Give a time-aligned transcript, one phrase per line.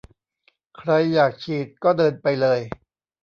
[0.77, 2.59] ใครอยากฉีดก็เดินไปเลย